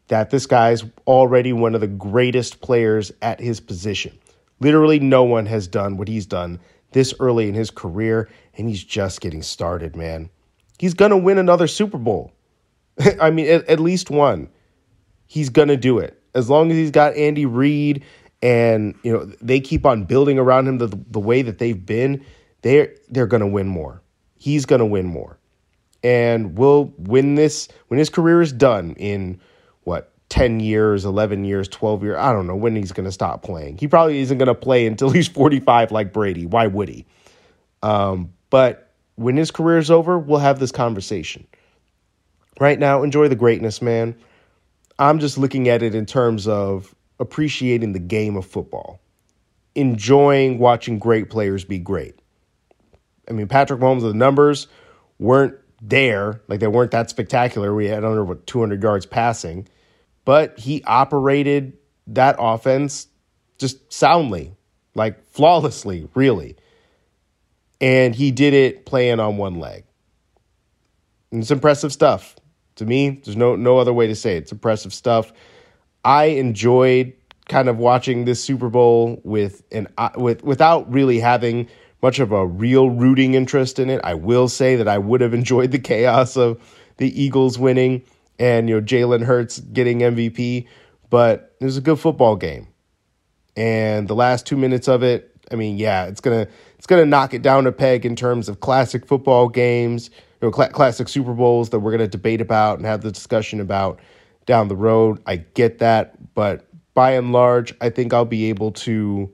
that 0.08 0.30
this 0.30 0.46
guy's 0.46 0.84
already 1.06 1.52
one 1.52 1.74
of 1.74 1.80
the 1.80 1.86
greatest 1.86 2.60
players 2.60 3.10
at 3.22 3.40
his 3.40 3.60
position. 3.60 4.18
Literally, 4.60 4.98
no 4.98 5.24
one 5.24 5.46
has 5.46 5.66
done 5.66 5.96
what 5.96 6.08
he's 6.08 6.26
done 6.26 6.60
this 6.92 7.12
early 7.18 7.48
in 7.48 7.54
his 7.54 7.70
career, 7.70 8.30
and 8.56 8.68
he's 8.68 8.82
just 8.82 9.20
getting 9.20 9.42
started, 9.42 9.96
man. 9.96 10.30
He's 10.78 10.94
going 10.94 11.10
to 11.10 11.16
win 11.16 11.38
another 11.38 11.66
Super 11.66 11.98
Bowl. 11.98 12.32
I 13.20 13.30
mean, 13.30 13.48
at, 13.48 13.68
at 13.68 13.80
least 13.80 14.10
one. 14.10 14.48
He's 15.26 15.50
going 15.50 15.68
to 15.68 15.76
do 15.76 15.98
it. 15.98 16.20
As 16.34 16.50
long 16.50 16.70
as 16.70 16.76
he's 16.76 16.90
got 16.90 17.14
Andy 17.14 17.46
Reid 17.46 18.04
and, 18.42 18.94
you 19.02 19.12
know, 19.12 19.24
they 19.40 19.60
keep 19.60 19.86
on 19.86 20.04
building 20.04 20.38
around 20.38 20.66
him 20.66 20.78
the, 20.78 20.88
the 21.10 21.20
way 21.20 21.42
that 21.42 21.58
they've 21.58 21.84
been, 21.84 22.24
they're, 22.62 22.94
they're 23.08 23.26
going 23.26 23.40
to 23.40 23.46
win 23.46 23.68
more. 23.68 24.02
He's 24.36 24.66
going 24.66 24.80
to 24.80 24.86
win 24.86 25.06
more. 25.06 25.38
And 26.02 26.58
will 26.58 26.92
win 26.98 27.34
this 27.34 27.68
when 27.88 27.98
his 27.98 28.10
career 28.10 28.42
is 28.42 28.52
done 28.52 28.94
in 28.98 29.40
what 29.84 30.12
10 30.28 30.60
years, 30.60 31.04
11 31.04 31.44
years, 31.44 31.68
12 31.68 32.02
years. 32.02 32.16
I 32.18 32.32
don't 32.32 32.46
know 32.46 32.56
when 32.56 32.76
he's 32.76 32.92
going 32.92 33.04
to 33.04 33.12
stop 33.12 33.42
playing. 33.42 33.78
He 33.78 33.86
probably 33.86 34.18
isn't 34.18 34.36
going 34.36 34.48
to 34.48 34.54
play 34.54 34.86
until 34.86 35.10
he's 35.12 35.28
45 35.28 35.92
like 35.92 36.12
Brady. 36.12 36.44
Why 36.44 36.66
would 36.66 36.88
he? 36.88 37.06
Um, 37.82 38.32
but 38.50 38.92
when 39.16 39.36
his 39.36 39.50
career 39.50 39.78
is 39.78 39.90
over, 39.90 40.18
we'll 40.18 40.40
have 40.40 40.58
this 40.58 40.72
conversation. 40.72 41.46
Right 42.60 42.78
now, 42.78 43.02
enjoy 43.02 43.28
the 43.28 43.36
greatness, 43.36 43.80
man. 43.82 44.16
I'm 44.98 45.18
just 45.18 45.38
looking 45.38 45.68
at 45.68 45.82
it 45.82 45.94
in 45.94 46.06
terms 46.06 46.46
of 46.46 46.94
appreciating 47.18 47.92
the 47.92 47.98
game 47.98 48.36
of 48.36 48.46
football, 48.46 49.00
enjoying 49.74 50.58
watching 50.58 50.98
great 50.98 51.30
players 51.30 51.64
be 51.64 51.78
great. 51.78 52.18
I 53.28 53.32
mean, 53.32 53.48
Patrick 53.48 53.80
Mahomes, 53.80 54.02
the 54.02 54.14
numbers 54.14 54.68
weren't 55.18 55.54
there, 55.80 56.40
like 56.48 56.60
they 56.60 56.66
weren't 56.66 56.90
that 56.92 57.10
spectacular. 57.10 57.74
We 57.74 57.86
had 57.86 58.04
under 58.04 58.24
what 58.24 58.46
200 58.46 58.82
yards 58.82 59.06
passing, 59.06 59.68
but 60.24 60.58
he 60.58 60.82
operated 60.84 61.76
that 62.08 62.36
offense 62.38 63.08
just 63.58 63.92
soundly, 63.92 64.54
like 64.94 65.28
flawlessly, 65.30 66.08
really. 66.14 66.56
And 67.80 68.14
he 68.14 68.30
did 68.30 68.54
it 68.54 68.86
playing 68.86 69.20
on 69.20 69.36
one 69.36 69.58
leg. 69.58 69.84
And 71.30 71.42
it's 71.42 71.50
impressive 71.50 71.92
stuff. 71.92 72.36
To 72.76 72.86
me, 72.86 73.10
there's 73.24 73.36
no 73.36 73.56
no 73.56 73.78
other 73.78 73.92
way 73.92 74.06
to 74.06 74.14
say 74.14 74.36
it. 74.36 74.44
It's 74.44 74.52
impressive 74.52 74.92
stuff. 74.92 75.32
I 76.04 76.24
enjoyed 76.24 77.12
kind 77.48 77.68
of 77.68 77.78
watching 77.78 78.24
this 78.24 78.42
Super 78.42 78.68
Bowl 78.68 79.20
with 79.24 79.62
an 79.72 79.88
uh, 79.98 80.10
with 80.16 80.42
without 80.42 80.90
really 80.92 81.20
having 81.20 81.68
much 82.02 82.18
of 82.18 82.32
a 82.32 82.46
real 82.46 82.90
rooting 82.90 83.34
interest 83.34 83.78
in 83.78 83.88
it. 83.90 84.00
I 84.04 84.14
will 84.14 84.48
say 84.48 84.76
that 84.76 84.88
I 84.88 84.98
would 84.98 85.20
have 85.20 85.34
enjoyed 85.34 85.70
the 85.70 85.78
chaos 85.78 86.36
of 86.36 86.60
the 86.98 87.22
Eagles 87.22 87.58
winning 87.58 88.02
and 88.38 88.68
you 88.68 88.74
know 88.74 88.84
Jalen 88.84 89.24
Hurts 89.24 89.60
getting 89.60 90.00
MVP, 90.00 90.66
but 91.10 91.54
it 91.60 91.64
was 91.64 91.76
a 91.76 91.80
good 91.80 91.98
football 91.98 92.36
game. 92.36 92.68
And 93.56 94.08
the 94.08 94.14
last 94.14 94.46
two 94.46 94.56
minutes 94.56 94.88
of 94.88 95.02
it, 95.02 95.30
I 95.50 95.54
mean, 95.54 95.78
yeah, 95.78 96.06
it's 96.06 96.20
gonna 96.20 96.48
it's 96.76 96.86
gonna 96.86 97.06
knock 97.06 97.34
it 97.34 97.42
down 97.42 97.66
a 97.66 97.72
peg 97.72 98.04
in 98.04 98.16
terms 98.16 98.48
of 98.48 98.60
classic 98.60 99.06
football 99.06 99.48
games 99.48 100.10
know, 100.44 100.52
cl- 100.52 100.70
classic 100.70 101.08
Super 101.08 101.34
Bowls 101.34 101.70
that 101.70 101.80
we're 101.80 101.90
going 101.90 102.00
to 102.00 102.08
debate 102.08 102.40
about 102.40 102.78
and 102.78 102.86
have 102.86 103.02
the 103.02 103.10
discussion 103.10 103.60
about 103.60 104.00
down 104.46 104.68
the 104.68 104.76
road. 104.76 105.20
I 105.26 105.36
get 105.36 105.78
that, 105.78 106.34
but 106.34 106.66
by 106.94 107.12
and 107.12 107.32
large, 107.32 107.74
I 107.80 107.90
think 107.90 108.12
I'll 108.12 108.24
be 108.24 108.48
able 108.48 108.72
to 108.72 109.32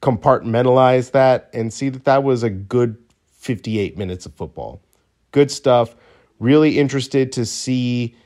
compartmentalize 0.00 1.12
that 1.12 1.48
and 1.52 1.72
see 1.72 1.88
that 1.88 2.04
that 2.04 2.24
was 2.24 2.42
a 2.42 2.50
good 2.50 2.96
58 3.38 3.96
minutes 3.96 4.26
of 4.26 4.34
football. 4.34 4.82
Good 5.30 5.50
stuff. 5.50 5.94
Really 6.38 6.78
interested 6.78 7.32
to 7.32 7.46
see 7.46 8.16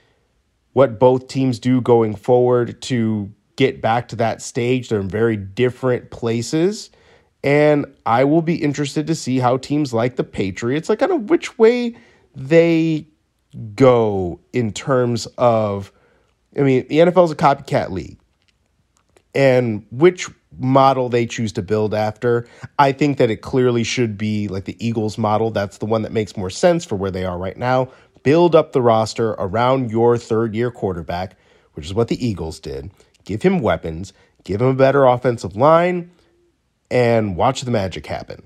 what 0.72 0.98
both 0.98 1.28
teams 1.28 1.58
do 1.58 1.80
going 1.80 2.14
forward 2.14 2.80
to 2.82 3.32
get 3.56 3.80
back 3.80 4.08
to 4.08 4.16
that 4.16 4.42
stage. 4.42 4.88
They're 4.88 5.00
in 5.00 5.08
very 5.08 5.36
different 5.36 6.10
places. 6.10 6.90
And 7.46 7.86
I 8.04 8.24
will 8.24 8.42
be 8.42 8.56
interested 8.56 9.06
to 9.06 9.14
see 9.14 9.38
how 9.38 9.56
teams 9.56 9.94
like 9.94 10.16
the 10.16 10.24
Patriots, 10.24 10.88
like 10.88 10.98
kind 10.98 11.12
of 11.12 11.30
which 11.30 11.56
way 11.56 11.96
they 12.34 13.06
go 13.76 14.40
in 14.52 14.72
terms 14.72 15.26
of, 15.38 15.92
I 16.58 16.62
mean, 16.62 16.88
the 16.88 16.98
NFL 16.98 17.26
is 17.26 17.30
a 17.30 17.36
copycat 17.36 17.90
league. 17.90 18.18
And 19.32 19.86
which 19.92 20.28
model 20.58 21.08
they 21.08 21.24
choose 21.24 21.52
to 21.52 21.62
build 21.62 21.94
after, 21.94 22.48
I 22.80 22.90
think 22.90 23.18
that 23.18 23.30
it 23.30 23.42
clearly 23.42 23.84
should 23.84 24.18
be 24.18 24.48
like 24.48 24.64
the 24.64 24.84
Eagles 24.84 25.16
model. 25.16 25.52
That's 25.52 25.78
the 25.78 25.86
one 25.86 26.02
that 26.02 26.10
makes 26.10 26.36
more 26.36 26.50
sense 26.50 26.84
for 26.84 26.96
where 26.96 27.12
they 27.12 27.24
are 27.24 27.38
right 27.38 27.56
now. 27.56 27.90
Build 28.24 28.56
up 28.56 28.72
the 28.72 28.82
roster 28.82 29.30
around 29.32 29.92
your 29.92 30.18
third 30.18 30.52
year 30.52 30.72
quarterback, 30.72 31.36
which 31.74 31.86
is 31.86 31.94
what 31.94 32.08
the 32.08 32.26
Eagles 32.26 32.58
did. 32.58 32.90
Give 33.24 33.40
him 33.40 33.60
weapons, 33.60 34.12
give 34.42 34.60
him 34.60 34.68
a 34.68 34.74
better 34.74 35.04
offensive 35.04 35.54
line 35.54 36.10
and 36.90 37.36
watch 37.36 37.62
the 37.62 37.70
magic 37.70 38.06
happen 38.06 38.44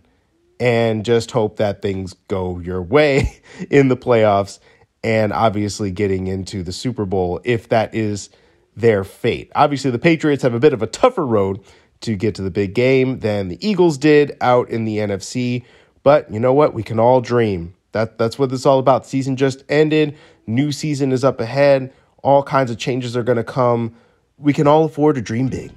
and 0.59 1.05
just 1.05 1.31
hope 1.31 1.57
that 1.57 1.83
things 1.83 2.15
go 2.29 2.59
your 2.59 2.83
way 2.83 3.41
in 3.71 3.89
the 3.89 3.97
playoffs 3.97 4.59
and 5.03 5.33
obviously 5.33 5.91
getting 5.91 6.27
into 6.27 6.63
the 6.63 6.73
Super 6.73 7.07
Bowl 7.07 7.41
if 7.45 7.69
that 7.71 7.95
is 7.95 8.31
their 8.77 9.03
fate. 9.03 9.51
Obviously, 9.55 9.91
the 9.91 9.99
Patriots 9.99 10.43
have 10.43 10.55
a 10.55 10.61
bit 10.61 10.73
of 10.73 10.83
a 10.83 10.87
tougher 10.87 11.27
road 11.27 11.61
to 12.03 12.15
get 12.17 12.35
to 12.35 12.43
the 12.43 12.51
big 12.51 12.75
game 12.75 13.21
than 13.21 13.49
the 13.49 13.67
Eagles 13.67 13.99
did 13.99 14.37
out 14.41 14.69
in 14.71 14.85
the 14.85 14.99
NFC, 14.99 15.65
but 16.03 16.31
you 16.33 16.41
know 16.41 16.53
what? 16.53 16.75
We 16.75 16.83
can 16.83 16.99
all 16.99 17.21
dream. 17.21 17.75
That 17.93 18.19
that's 18.19 18.39
what 18.39 18.53
it's 18.53 18.67
all 18.67 18.79
about. 18.79 19.05
season 19.07 19.37
just 19.37 19.65
ended, 19.69 20.17
new 20.47 20.73
season 20.73 21.13
is 21.13 21.25
up 21.25 21.41
ahead, 21.41 21.93
all 22.23 22.43
kinds 22.43 22.71
of 22.71 22.79
changes 22.79 23.17
are 23.17 23.23
going 23.23 23.37
to 23.37 23.45
come. 23.45 23.95
We 24.39 24.53
can 24.53 24.67
all 24.67 24.85
afford 24.85 25.17
to 25.17 25.23
dream 25.23 25.49
big. 25.49 25.73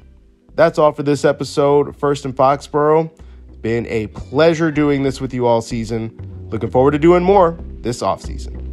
That's 0.55 0.77
all 0.77 0.91
for 0.91 1.03
this 1.03 1.25
episode. 1.25 1.95
First 1.97 2.25
and 2.25 2.35
Foxborough. 2.35 3.11
Been 3.61 3.87
a 3.87 4.07
pleasure 4.07 4.71
doing 4.71 5.03
this 5.03 5.21
with 5.21 5.33
you 5.33 5.47
all 5.47 5.61
season. 5.61 6.47
Looking 6.49 6.69
forward 6.69 6.91
to 6.91 6.99
doing 6.99 7.23
more 7.23 7.57
this 7.81 8.01
offseason. 8.01 8.72